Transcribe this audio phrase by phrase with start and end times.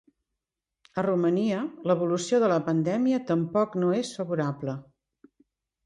[1.01, 1.59] A Romania
[1.91, 4.81] l’evolució de la pandèmia tampoc no és favorable.